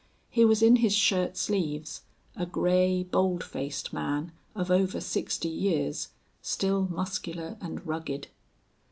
[0.31, 2.01] He was in his shirt sleeves,
[2.35, 6.07] a gray, bold faced man, of over sixty years,
[6.41, 8.27] still muscular and rugged.